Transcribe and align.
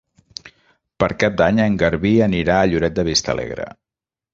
Per 1.03 1.09
Cap 1.25 1.37
d'Any 1.43 1.63
en 1.67 1.77
Garbí 1.85 2.17
anirà 2.31 2.59
a 2.59 2.67
Lloret 2.75 3.01
de 3.01 3.11
Vistalegre. 3.15 3.73